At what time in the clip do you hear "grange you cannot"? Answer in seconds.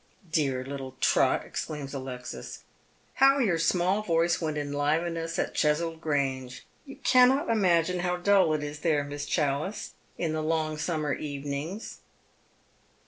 6.01-7.49